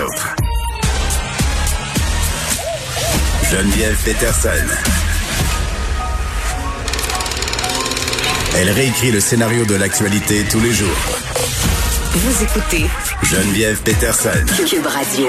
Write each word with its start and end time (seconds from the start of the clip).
autres. 0.00 0.34
Geneviève 3.50 3.96
Peterson. 4.04 4.48
Elle 8.56 8.70
réécrit 8.70 9.12
le 9.12 9.20
scénario 9.20 9.64
de 9.64 9.74
l'actualité 9.74 10.44
tous 10.50 10.60
les 10.60 10.72
jours. 10.72 10.88
Vous 12.12 12.42
écoutez 12.42 12.86
Geneviève 13.22 13.80
Peterson. 13.82 14.30
Cube 14.68 14.86
Radio. 14.86 15.28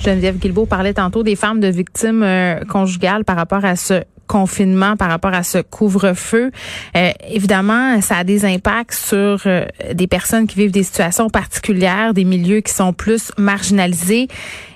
Geneviève 0.00 0.38
Guilbeault 0.38 0.66
parlait 0.66 0.94
tantôt 0.94 1.22
des 1.22 1.36
femmes 1.36 1.60
de 1.60 1.68
victimes 1.68 2.22
euh, 2.22 2.60
conjugales 2.64 3.24
par 3.24 3.36
rapport 3.36 3.64
à 3.64 3.76
ce 3.76 4.02
confinement, 4.26 4.96
par 4.96 5.08
rapport 5.08 5.34
à 5.34 5.42
ce 5.42 5.58
couvre-feu. 5.58 6.50
Euh, 6.96 7.10
évidemment, 7.30 8.00
ça 8.00 8.18
a 8.18 8.24
des 8.24 8.44
impacts 8.44 8.94
sur 8.94 9.42
euh, 9.46 9.66
des 9.92 10.06
personnes 10.06 10.46
qui 10.46 10.56
vivent 10.56 10.70
des 10.70 10.82
situations 10.82 11.28
particulières, 11.30 12.14
des 12.14 12.24
milieux 12.24 12.60
qui 12.60 12.72
sont 12.72 12.92
plus 12.92 13.32
marginalisés. 13.38 14.28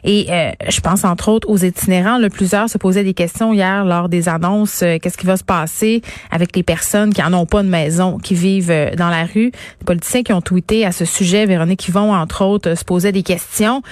Et 0.05 0.27
euh, 0.31 0.50
je 0.69 0.81
pense 0.81 1.05
entre 1.05 1.29
autres 1.29 1.49
aux 1.50 1.58
itinérants. 1.58 2.19
Plusieurs 2.31 2.71
se 2.71 2.79
posaient 2.79 3.05
des 3.05 3.14
questions 3.14 3.53
hier 3.53 3.85
lors 3.85 4.08
des 4.08 4.29
annonces. 4.29 4.79
Qu'est-ce 4.79 5.19
qui 5.19 5.27
va 5.27 5.36
se 5.36 5.45
passer 5.45 6.03
avec 6.30 6.55
les 6.55 6.63
personnes 6.63 7.13
qui 7.13 7.22
en 7.22 7.33
ont 7.33 7.46
pas 7.46 7.63
de 7.63 7.69
maison, 7.69 8.19
qui 8.19 8.35
vivent 8.35 8.72
dans 8.96 9.08
la 9.08 9.25
rue? 9.25 9.50
Les 9.80 9.85
politiciens 9.85 10.22
qui 10.22 10.33
ont 10.33 10.41
tweeté 10.41 10.86
à 10.86 10.93
ce 10.93 11.05
sujet, 11.05 11.46
Véronique 11.46 11.89
Yvon, 11.89 12.14
entre 12.14 12.44
autres, 12.44 12.77
se 12.77 12.85
posaient 12.85 13.13
des 13.13 13.22
questions. 13.22 13.83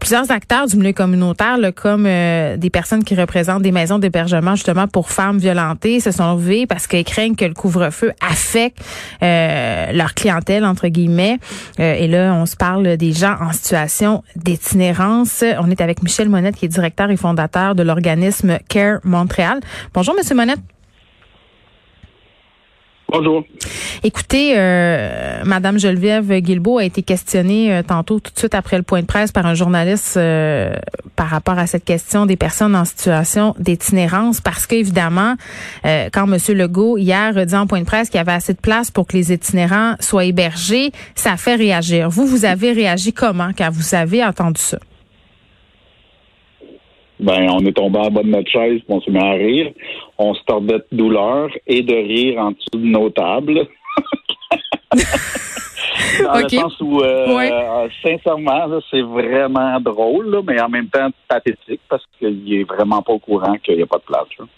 plusieurs 0.00 0.30
acteurs 0.30 0.66
du 0.66 0.76
milieu 0.76 0.92
communautaire, 0.92 1.56
comme 1.74 2.04
des 2.04 2.70
personnes 2.70 3.02
qui 3.02 3.14
représentent 3.14 3.62
des 3.62 3.72
maisons 3.72 3.98
d'hébergement 3.98 4.47
justement 4.54 4.88
pour 4.88 5.10
femmes 5.10 5.38
violentées 5.38 6.00
se 6.00 6.10
sont 6.10 6.34
levées 6.34 6.66
parce 6.66 6.86
qu'elles 6.86 7.04
craignent 7.04 7.36
que 7.36 7.44
le 7.44 7.54
couvre-feu 7.54 8.12
affecte 8.20 8.78
euh, 9.22 9.92
leur 9.92 10.14
clientèle 10.14 10.64
entre 10.64 10.88
guillemets. 10.88 11.38
Euh, 11.80 11.94
et 11.94 12.08
là, 12.08 12.34
on 12.34 12.46
se 12.46 12.56
parle 12.56 12.96
des 12.96 13.12
gens 13.12 13.36
en 13.40 13.52
situation 13.52 14.22
d'itinérance. 14.36 15.44
On 15.60 15.70
est 15.70 15.80
avec 15.80 16.02
Michel 16.02 16.28
Monette 16.28 16.56
qui 16.56 16.64
est 16.64 16.68
directeur 16.68 17.10
et 17.10 17.16
fondateur 17.16 17.74
de 17.74 17.82
l'organisme 17.82 18.58
Care 18.68 19.00
Montréal. 19.04 19.60
Bonjour 19.94 20.14
Monsieur 20.14 20.34
Monette. 20.34 20.77
Bonjour. 23.10 23.42
Écoutez, 24.04 24.52
euh, 24.58 25.42
Madame 25.46 25.78
Geneviève 25.78 26.30
Guilbeault 26.40 26.76
a 26.76 26.84
été 26.84 27.02
questionnée 27.02 27.72
euh, 27.72 27.82
tantôt, 27.82 28.20
tout 28.20 28.30
de 28.30 28.38
suite 28.38 28.54
après 28.54 28.76
le 28.76 28.82
point 28.82 29.00
de 29.00 29.06
presse, 29.06 29.32
par 29.32 29.46
un 29.46 29.54
journaliste 29.54 30.18
euh, 30.18 30.74
par 31.16 31.28
rapport 31.28 31.58
à 31.58 31.66
cette 31.66 31.86
question 31.86 32.26
des 32.26 32.36
personnes 32.36 32.76
en 32.76 32.84
situation 32.84 33.54
d'itinérance, 33.58 34.42
parce 34.42 34.66
qu'évidemment, 34.66 35.36
euh, 35.86 36.10
quand 36.12 36.26
Monsieur 36.26 36.54
Legault 36.54 36.98
hier 36.98 37.36
a 37.38 37.44
dit 37.46 37.56
en 37.56 37.66
point 37.66 37.80
de 37.80 37.86
presse 37.86 38.10
qu'il 38.10 38.18
y 38.18 38.20
avait 38.20 38.32
assez 38.32 38.52
de 38.52 38.60
place 38.60 38.90
pour 38.90 39.06
que 39.06 39.16
les 39.16 39.32
itinérants 39.32 39.94
soient 40.00 40.26
hébergés, 40.26 40.90
ça 41.14 41.32
a 41.32 41.36
fait 41.38 41.54
réagir. 41.54 42.10
Vous, 42.10 42.26
vous 42.26 42.44
avez 42.44 42.72
réagi 42.72 43.14
comment 43.14 43.52
quand 43.56 43.70
vous 43.72 43.94
avez 43.94 44.22
entendu 44.22 44.60
ça? 44.60 44.78
ben, 47.20 47.48
on 47.50 47.64
est 47.66 47.72
tombé 47.72 47.98
en 47.98 48.10
bas 48.10 48.22
de 48.22 48.28
notre 48.28 48.50
chaise, 48.50 48.80
on 48.88 49.00
se 49.00 49.10
met 49.10 49.22
à 49.22 49.32
rire. 49.32 49.72
On 50.18 50.34
se 50.34 50.42
tordait 50.44 50.78
de 50.90 50.96
douleur 50.96 51.50
et 51.66 51.82
de 51.82 51.94
rire 51.94 52.40
en 52.40 52.50
dessous 52.50 52.74
de 52.74 52.86
nos 52.86 53.10
tables. 53.10 53.66
Dans 56.22 56.40
le 56.40 56.48
sens 56.48 56.80
où, 56.80 57.00
euh, 57.00 57.26
euh, 57.28 57.88
sincèrement, 58.02 58.80
c'est 58.90 59.02
vraiment 59.02 59.80
drôle, 59.80 60.42
mais 60.46 60.60
en 60.60 60.68
même 60.68 60.88
temps 60.88 61.08
pathétique 61.28 61.80
parce 61.88 62.04
qu'il 62.18 62.52
est 62.52 62.64
vraiment 62.64 63.02
pas 63.02 63.12
au 63.12 63.18
courant 63.18 63.54
qu'il 63.62 63.76
n'y 63.76 63.82
a 63.82 63.86
pas 63.86 63.98
de 63.98 64.02
place. 64.02 64.48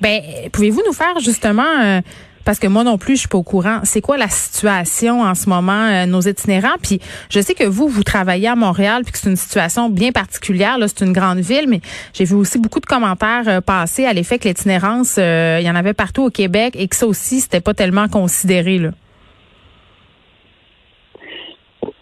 Ben, 0.00 0.20
pouvez-vous 0.52 0.82
nous 0.86 0.92
faire 0.92 1.18
justement 1.20 1.62
euh, 1.62 2.00
parce 2.44 2.58
que 2.58 2.66
moi 2.66 2.84
non 2.84 2.98
plus, 2.98 3.14
je 3.14 3.20
suis 3.20 3.28
pas 3.28 3.38
au 3.38 3.42
courant. 3.42 3.80
C'est 3.84 4.00
quoi 4.00 4.16
la 4.16 4.28
situation 4.28 5.22
en 5.22 5.34
ce 5.34 5.48
moment, 5.48 5.72
euh, 5.72 6.06
nos 6.06 6.20
itinérants? 6.20 6.78
Puis 6.82 7.00
je 7.28 7.40
sais 7.40 7.54
que 7.54 7.64
vous, 7.64 7.88
vous 7.88 8.02
travaillez 8.02 8.48
à 8.48 8.56
Montréal, 8.56 9.02
puis 9.02 9.12
que 9.12 9.18
c'est 9.18 9.30
une 9.30 9.36
situation 9.36 9.90
bien 9.90 10.12
particulière. 10.12 10.78
Là, 10.78 10.88
c'est 10.88 11.04
une 11.04 11.12
grande 11.12 11.38
ville, 11.38 11.66
mais 11.68 11.80
j'ai 12.14 12.24
vu 12.24 12.34
aussi 12.34 12.58
beaucoup 12.58 12.80
de 12.80 12.86
commentaires 12.86 13.48
euh, 13.48 13.60
passer 13.60 14.06
à 14.06 14.12
l'effet 14.12 14.38
que 14.38 14.48
l'itinérance, 14.48 15.16
euh, 15.18 15.58
il 15.60 15.66
y 15.66 15.70
en 15.70 15.76
avait 15.76 15.94
partout 15.94 16.24
au 16.24 16.30
Québec 16.30 16.74
et 16.78 16.88
que 16.88 16.96
ça 16.96 17.06
aussi, 17.06 17.40
c'était 17.40 17.60
pas 17.60 17.74
tellement 17.74 18.08
considéré. 18.08 18.78
Là. 18.78 18.90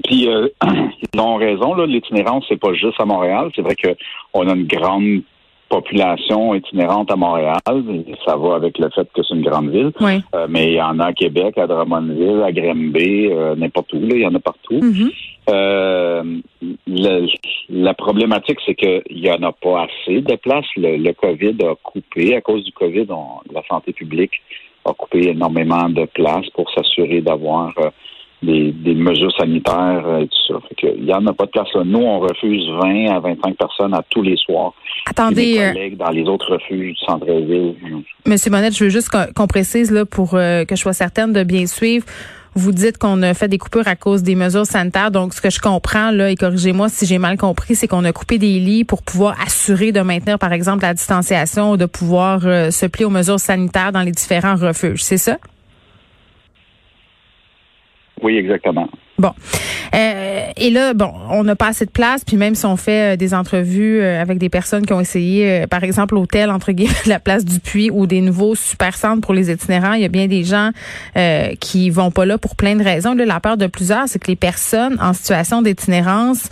Puis 0.05 0.29
ils 1.15 1.21
ont 1.21 1.37
raison, 1.37 1.75
là, 1.75 1.87
l'itinérance, 1.87 2.45
c'est 2.49 2.61
pas 2.61 2.73
juste 2.75 3.01
à 3.01 3.05
Montréal. 3.05 3.51
C'est 3.55 3.63
vrai 3.63 3.75
qu'on 3.77 4.49
a 4.49 4.55
une 4.55 4.67
grande 4.67 5.23
population 5.69 6.55
itinérante 6.55 7.11
à 7.13 7.17
Montréal. 7.17 7.59
Ça 8.27 8.37
va 8.37 8.57
avec 8.57 8.79
le 8.79 8.89
fait 8.91 9.09
que 9.15 9.23
c'est 9.23 9.35
une 9.35 9.43
grande 9.43 9.71
ville. 9.71 9.93
Euh, 10.01 10.47
mais 10.49 10.73
il 10.73 10.75
y 10.75 10.83
en 10.83 10.99
a 10.99 11.07
à 11.07 11.13
Québec, 11.13 11.59
à 11.59 11.67
Drummondville, 11.67 12.43
à 12.43 12.53
Granby, 12.53 13.29
euh, 13.31 13.55
n'importe 13.57 13.93
où. 13.93 14.01
Là, 14.01 14.15
il 14.15 14.21
y 14.21 14.27
en 14.27 14.35
a 14.35 14.41
partout. 14.41 14.81
Mm-hmm. 14.81 15.13
Euh, 15.51 16.25
la 17.69 17.95
problématique, 17.95 18.59
c'est 18.67 18.75
qu'il 18.75 19.03
n'y 19.11 19.31
en 19.31 19.43
a 19.43 19.53
pas 19.53 19.85
assez 19.85 20.21
de 20.21 20.37
places. 20.37 20.67
Le, 20.77 21.13
COVID 21.13 21.57
a 21.65 21.75
coupé, 21.83 22.37
à 22.37 22.41
cause 22.41 22.65
du 22.65 22.73
COVID, 22.73 23.07
la 23.53 23.63
santé 23.69 23.93
publique 23.93 24.43
a 24.85 24.93
coupé 24.93 25.29
énormément 25.29 25.89
de 25.89 26.07
places 26.07 26.49
pour 26.55 26.71
s'assurer 26.73 27.21
d'avoir 27.21 27.75
des, 28.43 28.95
mesures 28.95 29.33
sanitaires 29.37 30.05
et 30.21 30.29
tout 30.29 30.55
ça. 30.55 30.61
il 30.83 31.05
n'y 31.05 31.13
en 31.13 31.27
a 31.27 31.33
pas 31.33 31.47
de 31.47 31.51
place 31.51 31.69
là. 31.75 31.83
Nous, 31.85 31.99
on 31.99 32.21
refuse 32.21 32.69
20 32.83 33.17
à 33.17 33.21
25 33.21 33.57
personnes 33.57 33.95
à 33.95 34.03
tous 34.11 34.23
les 34.23 34.37
soirs. 34.37 34.73
Attendez. 35.07 35.57
Euh, 35.59 35.73
collègues 35.73 35.97
dans 35.97 36.11
les 36.11 36.25
autres 36.25 36.53
refuges 36.53 36.95
du 36.95 37.05
centre-ville. 37.05 37.75
Monsieur 38.27 38.51
Monette, 38.51 38.77
je 38.77 38.85
veux 38.85 38.91
juste 38.91 39.11
qu'on 39.11 39.47
précise 39.47 39.91
là 39.91 40.05
pour 40.05 40.35
euh, 40.35 40.65
que 40.65 40.77
je 40.77 40.81
sois 40.81 40.93
certaine 40.93 41.33
de 41.33 41.43
bien 41.43 41.67
suivre. 41.67 42.05
Vous 42.55 42.73
dites 42.73 42.99
qu'on 42.99 43.23
a 43.23 43.35
fait 43.35 43.47
des 43.47 43.59
coupures 43.59 43.87
à 43.87 43.95
cause 43.95 44.23
des 44.23 44.35
mesures 44.35 44.67
sanitaires. 44.67 45.11
Donc, 45.11 45.33
ce 45.33 45.41
que 45.41 45.51
je 45.51 45.61
comprends, 45.61 46.11
là, 46.11 46.31
et 46.31 46.35
corrigez-moi 46.35 46.89
si 46.89 47.07
j'ai 47.07 47.19
mal 47.19 47.37
compris, 47.37 47.77
c'est 47.77 47.87
qu'on 47.87 48.05
a 48.05 48.13
coupé 48.13 48.39
des 48.39 48.59
lits 48.59 48.85
pour 48.85 49.03
pouvoir 49.03 49.37
assurer 49.45 49.93
de 49.93 50.01
maintenir, 50.01 50.39
par 50.39 50.53
exemple, 50.53 50.83
la 50.83 50.95
distanciation, 50.95 51.73
ou 51.73 51.77
de 51.77 51.87
pouvoir 51.87 52.41
euh, 52.45 52.71
se 52.71 52.87
plier 52.87 53.05
aux 53.05 53.11
mesures 53.11 53.39
sanitaires 53.39 53.93
dans 53.93 54.03
les 54.03 54.11
différents 54.11 54.57
refuges. 54.57 55.05
C'est 55.05 55.19
ça? 55.19 55.37
Oui, 58.23 58.37
exactement. 58.37 58.89
Bon. 59.19 59.33
Euh, 59.95 60.51
et 60.57 60.71
là, 60.71 60.95
bon, 60.95 61.13
on 61.31 61.43
n'a 61.43 61.57
pas 61.57 61.69
assez 61.69 61.87
de 61.87 61.91
place, 61.91 62.25
puis 62.25 62.37
même 62.37 62.55
si 62.55 62.67
on 62.67 62.77
fait 62.77 63.15
euh, 63.15 63.17
des 63.17 63.35
entrevues 63.35 64.01
euh, 64.01 64.21
avec 64.21 64.39
des 64.39 64.49
personnes 64.49 64.87
qui 64.87 64.93
ont 64.93 65.01
essayé, 65.01 65.67
par 65.69 65.83
exemple, 65.83 66.15
l'hôtel, 66.15 66.51
entre 66.51 66.73
guillemets, 66.73 66.95
la 67.07 67.19
place 67.19 67.45
du 67.45 67.59
Puy 67.59 67.91
ou 67.91 68.07
des 68.07 68.21
nouveaux 68.21 68.55
super 68.55 68.95
centres 68.95 69.21
pour 69.21 69.35
les 69.35 69.51
itinérants, 69.51 69.95
il 69.95 70.03
y 70.03 70.05
a 70.05 70.09
bien 70.09 70.27
des 70.27 70.45
gens 70.45 70.71
qui 71.61 71.91
vont 71.91 72.11
pas 72.11 72.27
là 72.27 72.39
pour 72.39 72.55
plein 72.55 72.77
de 72.77 72.85
raisons. 72.85 73.15
Là, 73.15 73.25
la 73.25 73.41
peur 73.41 73.57
de 73.57 73.67
plusieurs, 73.67 74.09
c'est 74.09 74.19
que 74.19 74.29
les 74.29 74.37
personnes 74.37 74.97
en 75.01 75.13
situation 75.13 75.63
d'itinérance, 75.63 76.49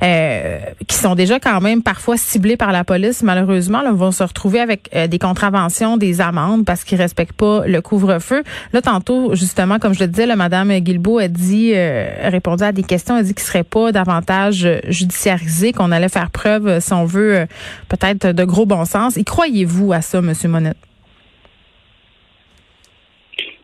qui 0.00 0.96
sont 0.96 1.14
déjà 1.14 1.40
quand 1.40 1.60
même 1.60 1.82
parfois 1.82 2.16
ciblées 2.16 2.56
par 2.56 2.72
la 2.72 2.84
police, 2.84 3.22
malheureusement, 3.22 3.82
là, 3.82 3.92
vont 3.92 4.12
se 4.12 4.22
retrouver 4.22 4.60
avec 4.60 4.90
des 5.08 5.18
contraventions, 5.18 5.96
des 5.96 6.20
amendes 6.20 6.64
parce 6.64 6.84
qu'ils 6.84 6.98
respectent 6.98 7.32
pas 7.32 7.66
le 7.66 7.80
couvre-feu. 7.80 8.42
Là, 8.72 8.82
tantôt, 8.82 9.34
justement, 9.34 9.78
comme 9.78 9.94
je 9.94 10.00
le 10.00 10.06
disais, 10.06 10.26
Madame 10.36 10.78
Guilbeault 10.78 11.18
a 11.18 11.28
dit 11.28 11.72
euh, 11.74 12.28
répondu 12.28 12.62
à 12.62 12.72
des 12.72 12.82
questions, 12.82 13.14
a 13.14 13.22
dit 13.22 13.34
qu'il 13.34 13.44
serait 13.44 13.64
pas 13.64 13.92
davantage 13.92 14.64
euh, 14.64 14.80
judiciarisé, 14.88 15.72
qu'on 15.72 15.92
allait 15.92 16.08
faire 16.08 16.30
preuve, 16.30 16.66
euh, 16.68 16.80
si 16.80 16.92
on 16.92 17.04
veut, 17.04 17.46
peut-être 17.88 18.28
de 18.28 18.44
gros 18.44 18.66
bon 18.66 18.84
sens. 18.84 19.16
Y 19.16 19.24
croyez-vous 19.24 19.92
à 19.92 20.02
ça, 20.02 20.20
Monsieur 20.20 20.48
Monette? 20.48 20.85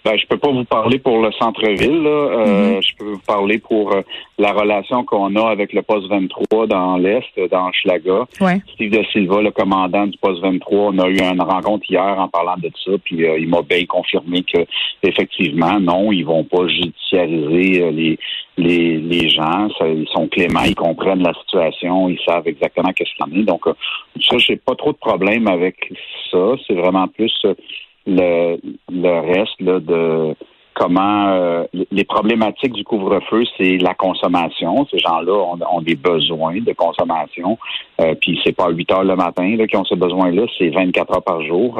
Ben, 0.04 0.18
je 0.18 0.26
peux 0.26 0.36
pas 0.36 0.50
vous 0.50 0.64
parler 0.64 0.98
pour 0.98 1.22
le 1.22 1.30
centre-ville. 1.32 2.06
Euh, 2.06 2.80
mm-hmm. 2.80 2.86
Je 2.86 2.96
peux 2.96 3.10
vous 3.12 3.20
parler 3.20 3.58
pour 3.58 3.94
euh, 3.94 4.02
la 4.36 4.52
relation 4.52 5.04
qu'on 5.04 5.36
a 5.36 5.48
avec 5.48 5.72
le 5.72 5.82
poste 5.82 6.08
23 6.08 6.66
dans 6.66 6.96
l'Est, 6.96 7.38
dans 7.50 7.70
Schlaga. 7.72 8.26
Steve 8.74 8.90
De 8.90 9.04
Silva, 9.12 9.40
le 9.40 9.52
commandant 9.52 10.08
du 10.08 10.18
poste 10.18 10.42
23, 10.42 10.92
on 10.92 10.98
a 10.98 11.08
eu 11.08 11.20
une 11.20 11.40
rencontre 11.40 11.84
hier 11.88 12.18
en 12.18 12.28
parlant 12.28 12.56
de 12.56 12.70
ça, 12.84 12.92
puis 13.04 13.24
euh, 13.24 13.38
il 13.38 13.48
m'a 13.48 13.62
bien 13.62 13.84
confirmé 13.86 14.42
que 14.42 14.66
effectivement, 15.04 15.78
non, 15.78 16.10
ils 16.10 16.24
vont 16.24 16.42
pas 16.42 16.66
judiciariser 16.66 17.90
les, 17.92 18.18
les, 18.56 18.98
les 18.98 19.28
gens. 19.30 19.68
ils 19.82 20.08
sont 20.12 20.26
cléments, 20.26 20.64
ils 20.66 20.74
comprennent 20.74 21.22
la 21.22 21.34
situation, 21.34 22.08
ils 22.08 22.20
savent 22.26 22.48
exactement 22.48 22.92
qu'est-ce 22.92 23.14
qu'il 23.14 23.24
en 23.24 23.40
est. 23.40 23.44
Donc, 23.44 23.66
ça, 23.66 24.38
j'ai 24.38 24.56
pas 24.56 24.74
trop 24.74 24.92
de 24.92 24.98
problème 24.98 25.46
avec 25.46 25.92
ça. 26.30 26.54
C'est 26.66 26.74
vraiment 26.74 27.06
plus 27.06 27.32
le, 28.06 28.58
le 28.90 29.20
reste 29.20 29.60
là, 29.60 29.80
de 29.80 30.34
comment 30.74 31.28
euh, 31.28 31.64
les 31.90 32.04
problématiques 32.04 32.72
du 32.72 32.84
couvre-feu, 32.84 33.44
c'est 33.56 33.78
la 33.78 33.94
consommation. 33.94 34.86
Ces 34.90 34.98
gens-là 34.98 35.32
ont, 35.32 35.58
ont, 35.70 35.82
des 35.82 35.96
besoins 35.96 36.60
de 36.60 36.72
consommation. 36.72 37.58
Euh, 38.00 38.14
puis 38.20 38.40
c'est 38.44 38.52
pas 38.52 38.70
8 38.70 38.92
heures 38.92 39.04
le 39.04 39.16
matin 39.16 39.56
là, 39.56 39.66
qui 39.66 39.76
ont 39.76 39.84
ce 39.84 39.94
besoin-là, 39.94 40.46
c'est 40.58 40.70
24 40.70 41.14
heures 41.14 41.22
par 41.22 41.42
jour. 41.42 41.78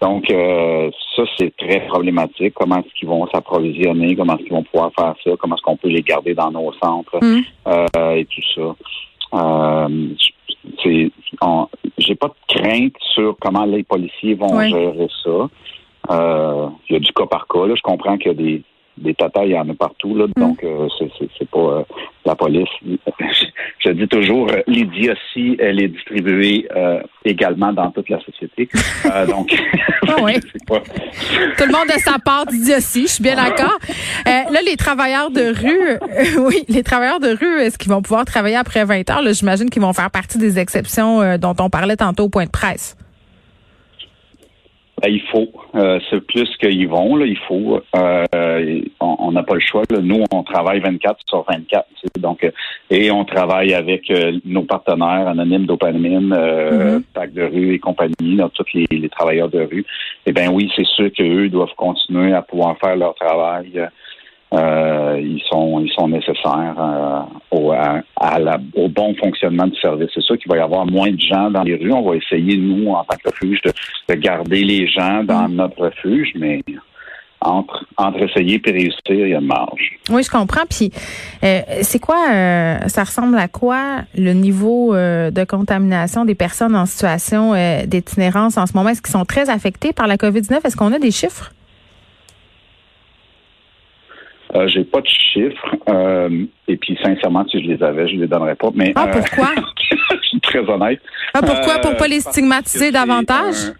Donc 0.00 0.30
euh, 0.30 0.90
ça, 1.16 1.22
c'est 1.38 1.54
très 1.56 1.86
problématique. 1.86 2.54
Comment 2.54 2.78
est-ce 2.78 2.94
qu'ils 2.98 3.08
vont 3.08 3.26
s'approvisionner, 3.28 4.16
comment 4.16 4.36
est-ce 4.36 4.44
qu'ils 4.44 4.52
vont 4.52 4.64
pouvoir 4.64 4.90
faire 4.98 5.14
ça, 5.24 5.30
comment 5.38 5.56
est-ce 5.56 5.62
qu'on 5.62 5.76
peut 5.76 5.88
les 5.88 6.02
garder 6.02 6.34
dans 6.34 6.50
nos 6.50 6.72
centres? 6.82 7.18
Mmh. 7.22 7.42
et 8.16 8.26
tout 8.26 8.42
ça. 8.54 9.86
J'ai 10.84 12.14
pas 12.14 12.28
de 12.28 12.54
crainte 12.54 12.94
sur 13.14 13.36
comment 13.40 13.64
les 13.64 13.82
policiers 13.82 14.34
vont 14.34 14.60
gérer 14.60 15.08
ça. 15.24 15.48
Euh, 16.10 16.68
il 16.88 16.94
y 16.94 16.96
a 16.96 17.00
du 17.00 17.12
cas 17.12 17.26
par 17.26 17.46
cas. 17.46 17.66
Là. 17.66 17.74
Je 17.76 17.82
comprends 17.82 18.18
qu'il 18.18 18.28
y 18.28 18.30
a 18.30 18.34
des 18.34 18.62
des 18.98 19.14
tatas, 19.14 19.44
il 19.44 19.52
y 19.52 19.58
en 19.58 19.68
a 19.68 19.74
partout. 19.74 20.14
Là, 20.14 20.26
Donc, 20.36 20.62
euh, 20.64 20.86
c'est 21.38 21.50
pas 21.50 21.84
la 22.26 22.34
police. 22.34 22.68
Je 23.84 23.90
dis 23.90 24.06
toujours, 24.06 24.48
l'idiotie, 24.66 25.56
elle 25.58 25.80
est 25.80 25.88
distribuée 25.88 26.68
également 27.24 27.72
dans 27.72 27.90
toute 27.90 28.08
la 28.08 28.20
société. 28.20 28.68
donc, 29.26 29.52
ah 30.08 30.16
oui. 30.22 30.34
Tout 30.40 31.64
le 31.64 31.72
monde 31.72 31.90
a 31.90 31.98
sa 31.98 32.18
part 32.18 32.46
d'idiotie, 32.46 33.02
je 33.02 33.12
suis 33.14 33.22
bien 33.22 33.36
d'accord. 33.36 33.78
là, 34.24 34.60
les 34.64 34.76
travailleurs 34.76 35.30
de 35.30 35.52
rue, 35.52 36.38
oui, 36.46 36.64
les 36.68 36.82
travailleurs 36.82 37.20
de 37.20 37.36
rue, 37.36 37.60
est-ce 37.60 37.78
qu'ils 37.78 37.90
vont 37.90 38.02
pouvoir 38.02 38.24
travailler 38.24 38.56
après 38.56 38.84
20 38.84 39.10
heures? 39.10 39.22
J'imagine 39.32 39.68
qu'ils 39.68 39.82
vont 39.82 39.92
faire 39.92 40.10
partie 40.10 40.38
des 40.38 40.58
exceptions 40.58 41.36
dont 41.38 41.54
on 41.58 41.70
parlait 41.70 41.96
tantôt 41.96 42.24
au 42.24 42.28
point 42.28 42.44
de 42.44 42.50
presse. 42.50 42.96
Ben, 45.02 45.08
il 45.12 45.22
faut. 45.32 45.48
Euh, 45.74 45.98
c'est 46.08 46.20
plus 46.24 46.48
qu'ils 46.58 46.86
vont. 46.86 47.16
Là, 47.16 47.26
il 47.26 47.38
faut. 47.48 47.80
Euh, 47.96 48.80
on 49.00 49.32
n'a 49.32 49.42
pas 49.42 49.54
le 49.54 49.60
choix. 49.60 49.82
Nous, 50.00 50.24
on 50.32 50.42
travaille 50.44 50.78
24 50.78 51.18
sur 51.26 51.44
24. 51.48 51.86
Donc, 52.18 52.44
euh, 52.44 52.50
et 52.88 53.10
on 53.10 53.24
travaille 53.24 53.74
avec 53.74 54.12
nos 54.44 54.62
partenaires 54.62 55.26
anonymes 55.26 55.66
d'OpenMin, 55.66 56.30
euh, 56.32 56.98
mm 56.98 57.02
de 57.32 57.42
rue 57.42 57.74
et 57.74 57.78
compagnie, 57.78 58.40
tous 58.54 58.64
les, 58.74 58.86
les, 58.90 59.08
travailleurs 59.08 59.48
de 59.48 59.60
rue. 59.60 59.84
Eh 60.26 60.32
bien 60.32 60.50
oui, 60.50 60.70
c'est 60.74 60.86
sûr 60.86 61.10
qu'eux 61.16 61.48
doivent 61.48 61.74
continuer 61.76 62.32
à 62.32 62.42
pouvoir 62.42 62.76
faire 62.78 62.96
leur 62.96 63.14
travail 63.14 63.88
euh, 64.52 65.18
ils 65.20 65.42
sont 65.50 65.80
ils 65.80 65.92
sont 65.92 66.08
nécessaires 66.08 66.76
euh, 66.78 67.20
au, 67.50 67.72
à, 67.72 68.38
la, 68.38 68.58
au 68.74 68.88
bon 68.88 69.14
fonctionnement 69.14 69.66
du 69.66 69.78
service. 69.80 70.10
C'est 70.14 70.22
sûr 70.22 70.36
qu'il 70.38 70.50
va 70.50 70.58
y 70.58 70.60
avoir 70.60 70.86
moins 70.86 71.10
de 71.10 71.20
gens 71.20 71.50
dans 71.50 71.62
les 71.62 71.76
rues. 71.76 71.92
On 71.92 72.02
va 72.02 72.16
essayer, 72.16 72.56
nous, 72.56 72.90
en 72.90 73.04
tant 73.04 73.16
que 73.16 73.30
refuge, 73.30 73.60
de, 73.62 73.72
de 74.08 74.14
garder 74.14 74.62
les 74.62 74.86
gens 74.86 75.24
dans 75.24 75.48
mm. 75.48 75.54
notre 75.54 75.86
refuge, 75.86 76.32
mais 76.34 76.62
entre, 77.44 77.84
entre 77.96 78.22
essayer 78.22 78.60
et 78.64 78.70
réussir, 78.70 79.00
il 79.08 79.28
y 79.28 79.34
a 79.34 79.38
une 79.38 79.46
marge. 79.46 79.98
Oui, 80.10 80.22
je 80.22 80.30
comprends. 80.30 80.64
Puis, 80.68 80.90
euh, 81.44 81.60
c'est 81.82 81.98
quoi, 81.98 82.28
euh, 82.30 82.78
ça 82.86 83.04
ressemble 83.04 83.36
à 83.38 83.48
quoi 83.48 84.02
le 84.16 84.32
niveau 84.32 84.94
euh, 84.94 85.30
de 85.30 85.44
contamination 85.44 86.24
des 86.24 86.34
personnes 86.34 86.76
en 86.76 86.86
situation 86.86 87.54
d'itinérance 87.86 88.56
en 88.56 88.66
ce 88.66 88.72
moment? 88.74 88.90
Est-ce 88.90 89.02
qu'ils 89.02 89.12
sont 89.12 89.24
très 89.24 89.50
affectés 89.50 89.92
par 89.92 90.06
la 90.06 90.16
COVID-19? 90.16 90.60
Est-ce 90.64 90.76
qu'on 90.76 90.92
a 90.92 90.98
des 90.98 91.10
chiffres? 91.10 91.52
Euh, 94.54 94.68
j'ai 94.68 94.84
pas 94.84 95.00
de 95.00 95.06
chiffres. 95.06 95.76
Euh, 95.88 96.44
et 96.68 96.76
puis, 96.76 96.98
sincèrement, 97.02 97.44
si 97.48 97.62
je 97.62 97.68
les 97.68 97.82
avais, 97.82 98.06
je 98.08 98.16
les 98.16 98.26
donnerais 98.26 98.54
pas. 98.54 98.68
Mais, 98.74 98.92
ah, 98.94 99.08
pourquoi? 99.08 99.50
Euh, 99.56 99.62
je 100.22 100.28
suis 100.28 100.40
très 100.40 100.58
honnête. 100.58 101.00
Ah, 101.32 101.40
pourquoi? 101.40 101.78
Pour 101.78 101.96
pas 101.96 102.06
les 102.06 102.20
stigmatiser 102.20 102.90
davantage? 102.90 103.72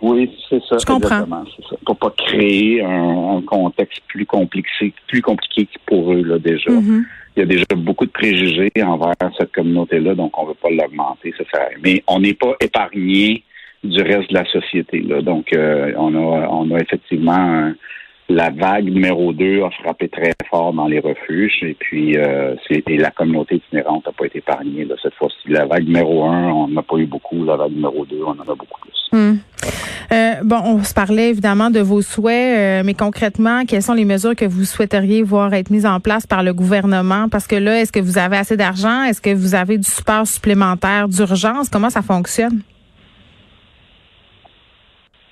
Oui, 0.00 0.30
c'est 0.48 0.62
ça. 0.64 0.76
Je 0.78 0.86
comprends. 0.86 1.26
C'est 1.56 1.68
ça. 1.68 1.76
Pour 1.84 1.96
pas 1.96 2.14
créer 2.16 2.82
un, 2.82 3.42
contexte 3.44 4.00
plus 4.08 4.24
compliqué, 4.24 4.94
plus 5.08 5.20
compliqué 5.20 5.68
pour 5.86 6.12
eux, 6.12 6.22
là, 6.22 6.38
déjà. 6.38 6.70
Mm-hmm. 6.70 7.04
Il 7.36 7.40
y 7.40 7.42
a 7.42 7.46
déjà 7.46 7.64
beaucoup 7.76 8.06
de 8.06 8.10
préjugés 8.10 8.72
envers 8.82 9.14
cette 9.38 9.52
communauté-là, 9.52 10.14
donc 10.14 10.36
on 10.38 10.44
ne 10.44 10.48
veut 10.48 10.54
pas 10.54 10.70
l'augmenter, 10.70 11.32
ça 11.36 11.44
fait. 11.44 11.76
Mais 11.82 12.02
on 12.06 12.20
n'est 12.20 12.34
pas 12.34 12.54
épargné 12.60 13.44
du 13.84 14.02
reste 14.02 14.30
de 14.30 14.34
la 14.34 14.44
société. 14.46 15.00
Là. 15.00 15.22
Donc, 15.22 15.48
on 15.52 16.14
a 16.14 16.48
on 16.48 16.70
a 16.74 16.78
effectivement 16.78 17.32
un, 17.32 17.74
la 18.30 18.50
vague 18.50 18.84
numéro 18.84 19.32
2 19.32 19.64
a 19.64 19.70
frappé 19.82 20.08
très 20.08 20.32
fort 20.48 20.72
dans 20.72 20.86
les 20.86 21.00
refuges 21.00 21.58
et 21.62 21.74
puis 21.74 22.16
euh, 22.16 22.54
la 22.86 23.10
communauté 23.10 23.56
itinérante 23.56 24.06
n'a 24.06 24.12
pas 24.12 24.26
été 24.26 24.38
épargnée 24.38 24.84
là, 24.84 24.94
cette 25.02 25.14
fois-ci. 25.14 25.48
La 25.48 25.66
vague 25.66 25.84
numéro 25.84 26.24
1, 26.24 26.48
on 26.48 26.68
n'a 26.68 26.82
pas 26.82 26.96
eu 26.96 27.06
beaucoup. 27.06 27.44
La 27.44 27.56
vague 27.56 27.72
numéro 27.72 28.06
2, 28.06 28.22
on 28.24 28.30
en 28.30 28.40
a 28.40 28.54
beaucoup 28.54 28.80
plus. 28.80 28.92
Hmm. 29.12 29.38
Euh, 30.12 30.34
bon, 30.44 30.60
on 30.64 30.84
se 30.84 30.94
parlait 30.94 31.30
évidemment 31.30 31.70
de 31.70 31.80
vos 31.80 32.02
souhaits, 32.02 32.58
euh, 32.58 32.82
mais 32.84 32.94
concrètement, 32.94 33.64
quelles 33.64 33.82
sont 33.82 33.94
les 33.94 34.04
mesures 34.04 34.36
que 34.36 34.44
vous 34.44 34.64
souhaiteriez 34.64 35.22
voir 35.24 35.52
être 35.52 35.70
mises 35.70 35.86
en 35.86 35.98
place 35.98 36.26
par 36.26 36.44
le 36.44 36.52
gouvernement? 36.52 37.28
Parce 37.28 37.48
que 37.48 37.56
là, 37.56 37.80
est-ce 37.80 37.90
que 37.90 38.00
vous 38.00 38.18
avez 38.18 38.36
assez 38.36 38.56
d'argent? 38.56 39.02
Est-ce 39.04 39.20
que 39.20 39.34
vous 39.34 39.56
avez 39.56 39.76
du 39.76 39.88
support 39.88 40.26
supplémentaire 40.26 41.08
d'urgence? 41.08 41.68
Comment 41.68 41.90
ça 41.90 42.02
fonctionne? 42.02 42.62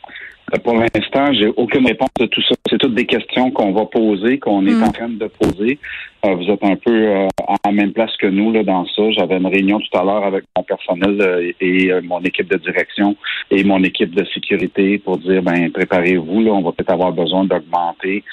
Euh, 0.09 0.38
pour 0.65 0.75
l'instant, 0.75 1.33
j'ai 1.33 1.49
aucune 1.57 1.87
réponse 1.87 2.09
de 2.19 2.27
tout 2.27 2.43
ça. 2.43 2.55
C'est 2.69 2.79
toutes 2.79 2.95
des 2.95 3.07
questions 3.07 3.51
qu'on 3.51 3.73
va 3.73 3.85
poser, 3.85 4.39
qu'on 4.39 4.67
est 4.67 4.75
mm. 4.75 4.83
en 4.83 4.93
train 4.93 5.09
de 5.09 5.27
poser. 5.27 5.79
Euh, 6.25 6.35
vous 6.35 6.51
êtes 6.51 6.65
un 6.65 6.77
peu 6.77 6.91
euh, 6.91 7.29
à 7.47 7.57
la 7.67 7.73
même 7.73 7.93
place 7.93 8.17
que 8.17 8.27
nous 8.27 8.53
là, 8.53 8.63
dans 8.63 8.87
ça. 8.87 9.11
J'avais 9.11 9.37
une 9.37 9.47
réunion 9.47 9.79
tout 9.79 9.99
à 9.99 10.03
l'heure 10.03 10.25
avec 10.25 10.45
mon 10.57 10.63
personnel 10.63 11.55
et 11.61 11.93
mon 12.03 12.21
équipe 12.21 12.51
de 12.51 12.57
direction 12.57 13.17
et 13.51 13.63
mon 13.63 13.83
équipe 13.85 14.15
de 14.15 14.25
sécurité 14.33 14.99
pour 14.99 15.19
dire 15.19 15.43
ben 15.43 15.71
préparez-vous, 15.71 16.43
là, 16.43 16.53
on 16.53 16.63
va 16.63 16.73
peut-être 16.73 16.93
avoir 16.93 17.13
besoin 17.13 17.45
d'augmenter 17.45 18.25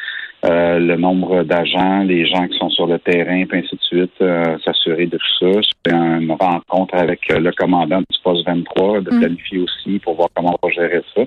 le 0.44 0.96
nombre 0.96 1.42
d'agents, 1.42 2.04
les 2.04 2.28
gens 2.28 2.48
qui 2.48 2.56
sont 2.60 2.70
sur 2.70 2.86
le 2.86 3.00
terrain, 3.00 3.38
et 3.38 3.48
ainsi 3.52 3.76
de 3.76 3.82
suite, 3.82 4.24
s'assurer 4.64 5.08
de 5.08 5.18
tout 5.18 5.38
ça. 5.40 5.60
C'est 5.64 5.92
une 5.92 6.32
rencontre 6.32 6.94
avec 6.94 7.22
le 7.30 7.52
commandant 7.52 8.00
du 8.00 8.18
poste 8.24 8.46
23, 8.46 9.02
de 9.02 9.12
mm. 9.12 9.20
planifier 9.20 9.60
aussi 9.60 9.98
pour 10.00 10.16
voir 10.16 10.30
comment 10.36 10.56
on 10.62 10.68
va 10.68 10.74
gérer 10.74 11.02
ça. 11.16 11.24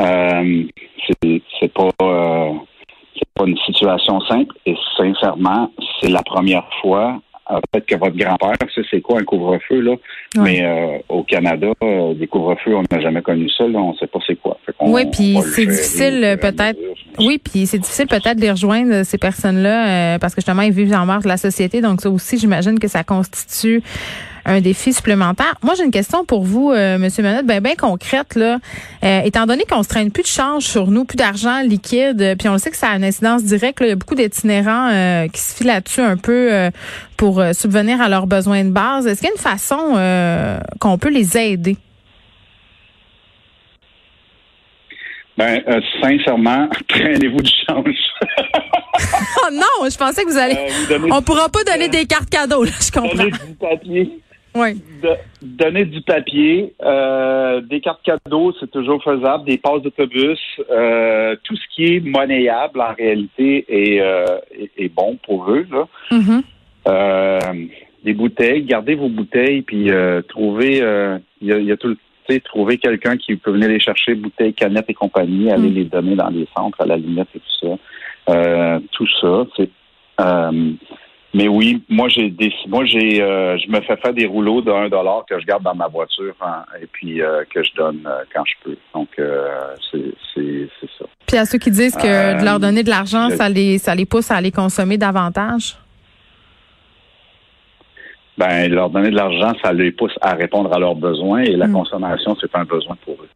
Euh, 0.00 0.64
c'est 1.60 1.72
pas 1.72 1.88
euh, 2.02 2.52
c'est 3.14 3.28
pas 3.34 3.44
une 3.46 3.58
situation 3.58 4.20
simple 4.22 4.54
et 4.66 4.74
sincèrement, 4.96 5.70
c'est 6.00 6.10
la 6.10 6.22
première 6.22 6.68
fois. 6.80 7.20
Euh, 7.50 7.60
peut-être 7.70 7.86
que 7.86 7.96
votre 7.96 8.16
grand-père 8.16 8.54
sait 8.74 8.80
c'est 8.90 9.02
quoi 9.02 9.20
un 9.20 9.24
couvre-feu 9.24 9.80
là, 9.80 9.96
mais 10.38 10.64
euh, 10.64 10.98
au 11.10 11.22
Canada, 11.24 11.68
des 12.14 12.26
couvre-feux, 12.26 12.74
on 12.74 12.82
n'a 12.90 13.00
jamais 13.02 13.20
connu 13.20 13.50
ça. 13.50 13.68
Là, 13.68 13.78
on 13.80 13.94
sait 13.96 14.06
pas 14.06 14.18
c'est 14.26 14.40
quoi. 14.40 14.56
oui, 14.80 15.04
puis 15.12 15.36
c'est 15.42 15.66
difficile 15.66 16.38
peut-être. 16.40 16.78
Oui, 17.18 17.38
puis 17.38 17.66
c'est 17.66 17.78
difficile 17.78 18.06
peut-être 18.06 18.36
de 18.36 18.40
les 18.40 18.50
rejoindre 18.50 19.04
ces 19.04 19.18
personnes-là 19.18 20.18
parce 20.18 20.34
que 20.34 20.40
justement 20.40 20.62
ils 20.62 20.72
vivent 20.72 20.94
en 20.94 21.06
marge 21.06 21.24
de 21.24 21.28
la 21.28 21.36
société. 21.36 21.80
Donc 21.80 22.00
ça 22.00 22.10
aussi, 22.10 22.38
j'imagine 22.38 22.78
que 22.78 22.88
ça 22.88 23.04
constitue 23.04 23.82
un 24.44 24.60
défi 24.60 24.92
supplémentaire. 24.92 25.54
Moi, 25.62 25.74
j'ai 25.76 25.84
une 25.84 25.90
question 25.90 26.24
pour 26.24 26.44
vous, 26.44 26.70
euh, 26.70 26.98
Monsieur 26.98 27.22
Menot, 27.22 27.42
bien 27.42 27.60
ben 27.60 27.74
concrète 27.76 28.34
là. 28.34 28.58
Euh, 29.02 29.20
étant 29.24 29.46
donné 29.46 29.64
qu'on 29.64 29.82
se 29.82 29.88
traîne 29.88 30.10
plus 30.10 30.22
de 30.22 30.28
change 30.28 30.64
sur 30.64 30.90
nous, 30.90 31.04
plus 31.04 31.16
d'argent 31.16 31.60
liquide, 31.62 32.20
euh, 32.20 32.36
puis 32.36 32.48
on 32.48 32.52
le 32.52 32.58
sait 32.58 32.70
que 32.70 32.76
ça 32.76 32.88
a 32.88 32.96
une 32.96 33.04
incidence 33.04 33.42
directe. 33.42 33.78
il 33.80 33.88
y 33.88 33.92
a 33.92 33.96
beaucoup 33.96 34.14
d'itinérants 34.14 34.90
euh, 34.92 35.28
qui 35.28 35.40
se 35.40 35.54
filent 35.56 35.66
là-dessus 35.68 36.00
un 36.00 36.16
peu 36.16 36.70
pour 37.16 37.42
subvenir 37.52 38.00
à 38.00 38.08
leurs 38.08 38.26
besoins 38.26 38.64
de 38.64 38.70
base. 38.70 39.06
Est-ce 39.06 39.20
qu'il 39.20 39.28
y 39.28 39.32
a 39.32 39.34
une 39.34 39.40
façon 39.40 40.58
qu'on 40.78 40.98
peut 40.98 41.10
les 41.10 41.36
aider? 41.38 41.76
Ben, 45.36 45.62
sincèrement, 46.00 46.68
traînez-vous 46.88 47.42
du 47.42 47.50
change. 47.66 47.96
oh 49.42 49.48
non, 49.52 49.88
je 49.90 49.96
pensais 49.96 50.24
que 50.24 50.30
vous 50.30 50.38
allez. 50.38 50.56
on 51.10 51.22
pourra 51.22 51.48
pas 51.48 51.64
donner 51.64 51.88
des 51.88 52.06
cartes 52.06 52.30
cadeaux, 52.30 52.64
là, 52.64 52.70
je 52.80 52.92
comprends. 52.92 53.24
du 53.24 53.54
papier. 53.58 54.20
Oui. 54.56 54.80
donner 55.42 55.84
du 55.84 56.00
papier, 56.02 56.74
euh, 56.80 57.60
des 57.60 57.80
cartes 57.80 58.04
cadeaux, 58.04 58.52
c'est 58.60 58.70
toujours 58.70 59.02
faisable, 59.02 59.44
des 59.44 59.58
passes 59.58 59.82
d'autobus, 59.82 60.38
euh, 60.70 61.34
tout 61.42 61.56
ce 61.56 61.62
qui 61.74 61.96
est 61.96 62.00
monnayable 62.00 62.80
en 62.80 62.94
réalité 62.94 63.64
est, 63.68 64.00
euh, 64.00 64.38
est, 64.78 64.94
bon 64.94 65.18
pour 65.26 65.50
eux. 65.50 65.66
Là. 65.72 65.88
Mm-hmm. 66.12 67.68
des 68.04 68.12
bouteilles, 68.12 68.62
gardez 68.62 68.94
vos 68.94 69.08
bouteilles, 69.08 69.62
puis 69.62 69.90
trouvez, 70.28 70.76
il 71.40 71.48
y 71.48 71.64
y, 71.64 71.72
a, 71.72 71.76
tout 71.76 71.88
le 71.88 71.98
trouver 72.40 72.78
quelqu'un 72.78 73.16
qui 73.16 73.36
peut 73.36 73.52
venir 73.52 73.68
les 73.68 73.80
chercher, 73.80 74.14
bouteilles, 74.14 74.54
canettes 74.54 74.88
et 74.88 74.94
compagnie, 74.94 75.50
aller 75.50 75.70
mm. 75.70 75.74
les 75.74 75.84
donner 75.84 76.16
dans 76.16 76.30
les 76.30 76.46
centres 76.56 76.80
à 76.80 76.86
la 76.86 76.96
limite 76.96 77.28
et 77.34 77.40
tout 77.40 77.78
ça. 78.26 78.80
tout 78.92 79.08
ça, 79.20 79.46
c'est 79.56 79.70
mais 81.34 81.48
oui, 81.48 81.82
moi 81.88 82.08
j'ai 82.08 82.30
des, 82.30 82.52
moi 82.68 82.84
j'ai, 82.84 83.20
euh, 83.20 83.58
je 83.58 83.68
me 83.68 83.80
fais 83.80 83.96
faire 83.96 84.14
des 84.14 84.24
rouleaux 84.24 84.62
de 84.62 84.70
1 84.70 84.88
dollar 84.88 85.24
que 85.28 85.38
je 85.40 85.44
garde 85.44 85.64
dans 85.64 85.74
ma 85.74 85.88
voiture 85.88 86.34
hein, 86.40 86.64
et 86.80 86.86
puis 86.86 87.20
euh, 87.20 87.42
que 87.52 87.60
je 87.64 87.74
donne 87.74 88.02
euh, 88.06 88.22
quand 88.32 88.44
je 88.44 88.52
peux. 88.62 88.76
Donc 88.94 89.08
c'est, 89.90 90.14
c'est, 90.32 90.68
c'est 90.80 90.90
ça. 90.96 91.06
Puis 91.26 91.36
à 91.36 91.44
ceux 91.44 91.58
qui 91.58 91.72
disent 91.72 91.96
que 91.96 92.38
de 92.38 92.44
leur 92.44 92.60
donner 92.60 92.84
de 92.84 92.88
l'argent, 92.88 93.30
ça 93.30 93.48
les, 93.48 93.78
ça 93.78 93.96
les 93.96 94.06
pousse 94.06 94.30
à 94.30 94.36
aller 94.36 94.52
consommer 94.52 94.96
davantage? 94.96 95.76
Ben 98.36 98.68
leur 98.68 98.90
donner 98.90 99.10
de 99.10 99.16
l'argent, 99.16 99.52
ça 99.62 99.72
les 99.72 99.92
pousse 99.92 100.14
à 100.20 100.34
répondre 100.34 100.72
à 100.74 100.78
leurs 100.78 100.96
besoins 100.96 101.42
et 101.42 101.56
la 101.56 101.68
mm. 101.68 101.72
consommation 101.72 102.36
c'est 102.40 102.54
un 102.54 102.64
besoin 102.64 102.96
pour 103.04 103.14
eux. 103.14 103.28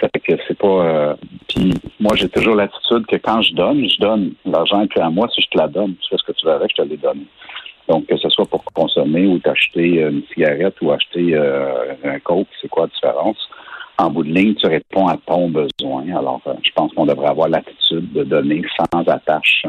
Fait 0.00 0.20
que 0.26 0.32
c'est 0.48 0.56
pas. 0.58 1.16
puis 1.48 1.70
moi, 2.00 2.16
j'ai 2.16 2.28
toujours 2.28 2.56
l'attitude 2.56 3.06
que 3.06 3.16
quand 3.16 3.42
je 3.42 3.54
donne, 3.54 3.88
je 3.88 3.98
donne. 3.98 4.32
L'argent 4.44 4.80
est 4.80 4.86
plus 4.86 5.00
à 5.00 5.10
moi 5.10 5.28
si 5.34 5.42
je 5.42 5.48
te 5.48 5.58
la 5.58 5.68
donne. 5.68 5.94
Tu 6.00 6.08
fais 6.08 6.16
ce 6.16 6.24
que 6.24 6.32
tu 6.32 6.46
veux 6.46 6.52
avec, 6.52 6.70
je 6.70 6.82
te 6.82 6.88
l'ai 6.88 6.96
donné. 6.96 7.26
Donc, 7.88 8.06
que 8.06 8.16
ce 8.16 8.28
soit 8.30 8.46
pour 8.46 8.64
consommer 8.64 9.26
ou 9.26 9.38
t'acheter 9.38 10.00
une 10.00 10.22
cigarette 10.32 10.76
ou 10.80 10.92
acheter 10.92 11.34
euh, 11.34 11.94
un 12.04 12.18
coke, 12.20 12.48
c'est 12.60 12.68
quoi 12.68 12.84
la 12.84 12.88
différence? 12.88 13.48
En 13.98 14.10
bout 14.10 14.24
de 14.24 14.32
ligne, 14.32 14.54
tu 14.54 14.66
réponds 14.66 15.08
à 15.08 15.16
ton 15.26 15.48
besoin. 15.48 16.04
Alors, 16.16 16.40
euh, 16.46 16.54
je 16.64 16.70
pense 16.74 16.92
qu'on 16.94 17.06
devrait 17.06 17.28
avoir 17.28 17.48
l'attitude 17.48 18.12
de 18.12 18.24
donner 18.24 18.62
sans 18.76 19.00
attache 19.06 19.66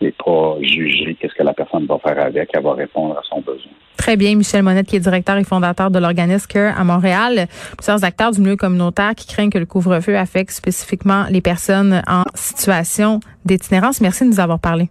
et 0.00 0.12
pas 0.12 0.56
juger 0.60 1.14
qu'est-ce 1.14 1.34
que 1.34 1.42
la 1.42 1.52
personne 1.52 1.86
va 1.86 1.98
faire 1.98 2.24
avec, 2.24 2.50
elle 2.54 2.62
va 2.62 2.74
répondre 2.74 3.16
à 3.16 3.22
son 3.28 3.40
besoin. 3.40 3.72
Très 4.02 4.16
bien, 4.16 4.34
Michel 4.34 4.64
Monette, 4.64 4.88
qui 4.88 4.96
est 4.96 4.98
directeur 4.98 5.36
et 5.36 5.44
fondateur 5.44 5.88
de 5.88 6.00
l'organisme 6.00 6.46
Care 6.48 6.76
à 6.76 6.82
Montréal. 6.82 7.46
Plusieurs 7.76 8.02
acteurs 8.02 8.32
du 8.32 8.40
milieu 8.40 8.56
communautaire 8.56 9.14
qui 9.14 9.28
craignent 9.28 9.48
que 9.48 9.58
le 9.58 9.64
couvre-feu 9.64 10.18
affecte 10.18 10.50
spécifiquement 10.50 11.26
les 11.30 11.40
personnes 11.40 12.02
en 12.08 12.24
situation 12.34 13.20
d'itinérance. 13.44 14.00
Merci 14.00 14.24
de 14.24 14.30
nous 14.30 14.40
avoir 14.40 14.58
parlé. 14.58 14.90